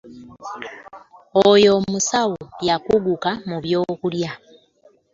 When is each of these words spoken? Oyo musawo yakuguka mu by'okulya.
Oyo 1.49 1.73
musawo 1.91 2.39
yakuguka 2.67 3.29
mu 3.47 3.57
by'okulya. 3.63 4.31